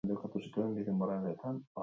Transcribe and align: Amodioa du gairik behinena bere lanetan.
Amodioa 0.03 0.21
du 0.21 0.29
gairik 0.45 0.55
behinena 0.61 0.97
bere 1.03 1.13
lanetan. 1.21 1.63